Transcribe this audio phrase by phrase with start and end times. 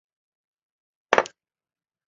[0.03, 1.33] 爵波恩君。